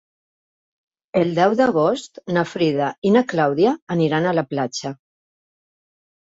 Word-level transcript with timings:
El 1.19 1.33
deu 1.39 1.51
d'agost 1.59 2.17
na 2.37 2.43
Frida 2.53 2.87
i 3.11 3.11
na 3.17 3.23
Clàudia 3.35 3.75
aniran 3.97 4.27
a 4.27 4.33
la 4.39 4.47
platja. 4.55 4.95